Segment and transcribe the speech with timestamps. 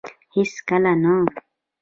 [0.33, 1.13] هيڅ کله نه